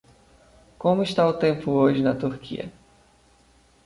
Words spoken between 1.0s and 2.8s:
está o tempo hoje na Turquia?